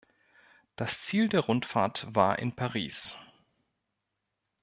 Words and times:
Das 0.77 0.99
Ziel 1.03 1.29
der 1.29 1.41
Rundfahrt 1.41 2.07
war 2.15 2.39
in 2.39 2.55
Paris. 2.55 3.13